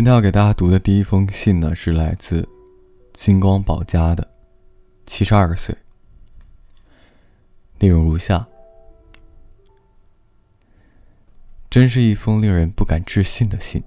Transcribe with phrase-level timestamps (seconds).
[0.00, 2.48] 今天要给大家读的第一封信呢，是来自
[3.12, 4.26] 金光宝家的
[5.04, 5.76] 七十二岁。
[7.78, 8.48] 内容如下：
[11.68, 13.82] 真是一封令人不敢置信的信，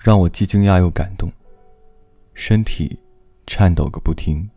[0.00, 1.30] 让我既惊讶又感动，
[2.34, 2.98] 身体
[3.46, 4.50] 颤抖个不停。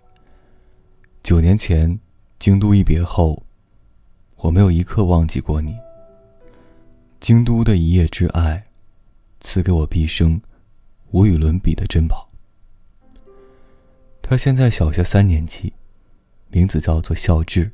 [1.22, 2.00] 九年前
[2.40, 3.44] 京都一别后，
[4.38, 5.78] 我没有一刻忘记过你。
[7.20, 8.66] 京都的一夜之爱。
[9.40, 10.42] 赐给我毕生
[11.12, 12.30] 无与伦比的珍宝。
[14.22, 15.74] 他现在小学三年级，
[16.50, 17.72] 名字叫做孝志。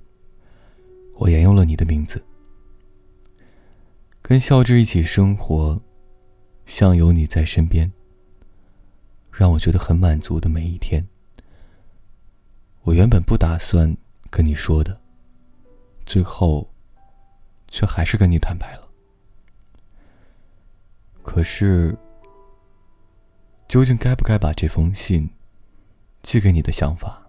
[1.15, 2.23] 我沿用了你的名字。
[4.21, 5.79] 跟孝志一起生活，
[6.65, 7.91] 像有你在身边，
[9.31, 11.05] 让我觉得很满足的每一天。
[12.83, 13.95] 我原本不打算
[14.29, 14.97] 跟你说的，
[16.05, 16.69] 最后，
[17.67, 18.84] 却还是跟你坦白了。
[21.25, 21.97] 可是，
[23.67, 25.29] 究竟该不该把这封信
[26.23, 27.27] 寄给你的想法，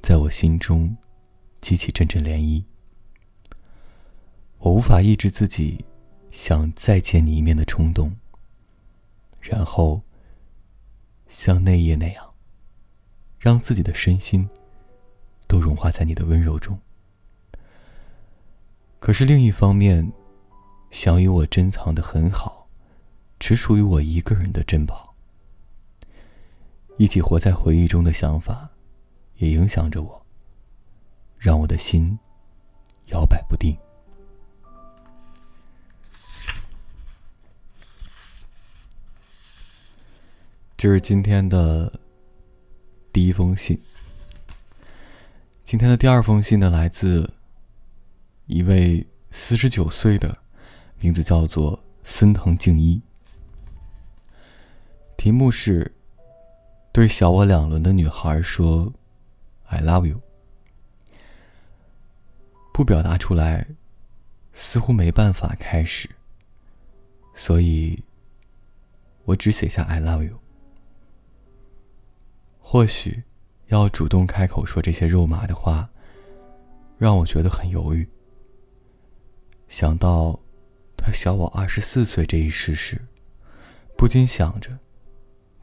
[0.00, 0.96] 在我心中
[1.60, 2.62] 激起阵阵涟漪。
[4.58, 5.84] 我无法抑制自己
[6.30, 8.16] 想再见你一面的冲动，
[9.40, 10.02] 然后
[11.28, 12.34] 像那夜那样，
[13.40, 14.48] 让自己的身心
[15.48, 16.78] 都融化在你的温柔中。
[19.00, 20.12] 可是另一方面，
[20.92, 22.65] 想与我珍藏的很好。
[23.38, 25.14] 只属于我一个人的珍宝。
[26.98, 28.70] 一起活在回忆中的想法，
[29.36, 30.26] 也影响着我，
[31.38, 32.18] 让我的心
[33.06, 33.76] 摇摆不定。
[40.78, 42.00] 这是今天的
[43.12, 43.80] 第一封信。
[45.64, 47.32] 今天的第二封信呢，来自
[48.46, 50.34] 一位四十九岁的，
[51.00, 53.02] 名字叫做森藤静一。
[55.26, 55.90] 题目是：
[56.92, 58.92] 对小我两轮的女孩说
[59.64, 60.20] “I love you”。
[62.72, 63.66] 不表达出来，
[64.52, 66.08] 似乎没办法开始，
[67.34, 68.04] 所以
[69.24, 70.38] 我只写下 “I love you”。
[72.60, 73.24] 或许
[73.66, 75.90] 要主动开口说这些肉麻的话，
[76.98, 78.08] 让我觉得很犹豫。
[79.66, 80.38] 想到
[80.96, 83.04] 他小我二十四岁这一事实，
[83.96, 84.78] 不禁想着。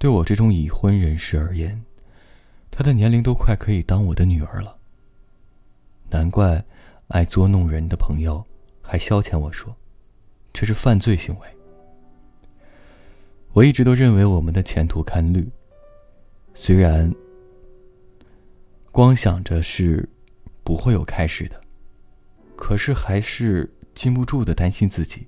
[0.03, 1.81] 对我这种已婚人士而言，
[2.69, 4.78] 她的年龄都快可以当我的女儿了。
[6.09, 6.62] 难怪
[7.08, 8.44] 爱捉弄人的朋友
[8.81, 9.74] 还消遣我说，
[10.52, 11.47] 这是犯罪行为。
[13.53, 15.50] 我一直都认为我们的前途堪虑，
[16.53, 17.09] 虽然
[18.91, 20.09] 光想着是
[20.66, 21.62] 不会有开始的，
[22.58, 25.25] 可是还是禁不住的担心自己，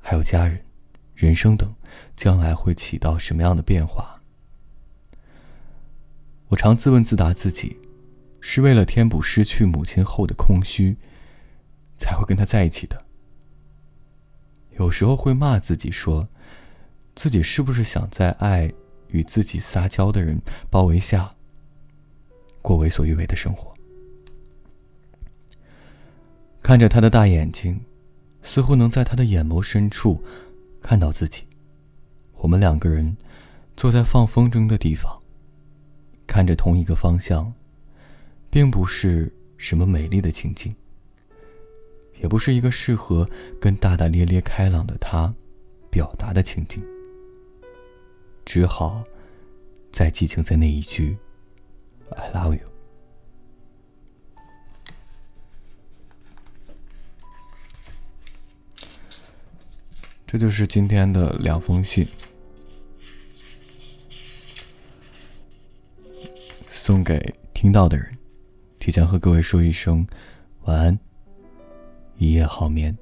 [0.00, 0.60] 还有家人。
[1.18, 1.68] 人生等，
[2.14, 4.20] 将来会起到什么样的变化？
[6.46, 7.76] 我常自问自答：自己
[8.40, 10.96] 是为了填补失去母亲后的空虚，
[11.98, 12.96] 才会跟他在一起的。
[14.78, 16.28] 有时候会骂自己，说
[17.16, 18.72] 自己是不是想在爱
[19.08, 20.38] 与自己撒娇的人
[20.70, 21.28] 包围下，
[22.62, 23.74] 过为所欲为的生活？
[26.62, 27.80] 看着他的大眼睛，
[28.40, 30.22] 似乎能在他的眼眸深处。
[30.88, 31.42] 看到自己，
[32.38, 33.14] 我们两个人
[33.76, 35.14] 坐在放风筝的地方，
[36.26, 37.52] 看着同一个方向，
[38.48, 40.74] 并不是什么美丽的情景，
[42.22, 43.28] 也不是一个适合
[43.60, 45.30] 跟大大咧咧开朗的他
[45.90, 46.82] 表达的情景，
[48.46, 49.04] 只好
[49.92, 51.18] 再寄情在那一句
[52.16, 52.77] “I love you”。
[60.30, 62.06] 这就是今天的两封信，
[66.70, 67.18] 送给
[67.54, 68.14] 听到的人，
[68.78, 70.06] 提前和各位说一声
[70.64, 70.98] 晚安，
[72.18, 72.94] 一夜好眠。